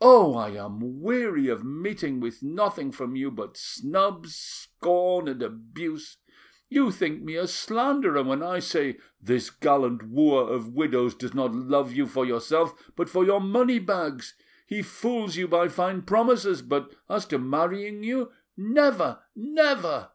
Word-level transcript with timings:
Oh! 0.00 0.34
I 0.34 0.48
am 0.64 1.00
weary 1.00 1.46
of 1.46 1.62
meeting 1.62 2.18
with 2.18 2.42
nothing 2.42 2.90
from 2.90 3.14
you 3.14 3.30
but 3.30 3.56
snubs, 3.56 4.34
scorn, 4.34 5.28
and 5.28 5.40
abuse. 5.42 6.16
You 6.68 6.90
think 6.90 7.22
me 7.22 7.36
a 7.36 7.46
slanderer 7.46 8.24
when 8.24 8.42
I 8.42 8.58
say, 8.58 8.98
'This 9.20 9.50
gallant 9.50 10.08
wooer 10.10 10.40
of 10.52 10.74
widows 10.74 11.14
does 11.14 11.34
not 11.34 11.54
love 11.54 11.92
you 11.92 12.08
for 12.08 12.26
yourself 12.26 12.90
but 12.96 13.08
for 13.08 13.24
your 13.24 13.40
money 13.40 13.78
bags. 13.78 14.34
He 14.66 14.82
fools 14.82 15.36
you 15.36 15.46
by 15.46 15.68
fine 15.68 16.02
promises, 16.02 16.60
but 16.60 16.92
as 17.08 17.24
to 17.26 17.38
marrying 17.38 18.02
you—never, 18.02 19.22
never! 19.36 20.10